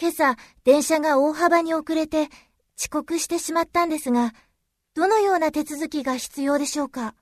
[0.00, 0.34] 今朝、
[0.64, 2.30] 電車が大幅に遅れて
[2.78, 4.32] 遅刻してしまったんですが、
[4.94, 7.14] どのような手続きが必要でしょうか？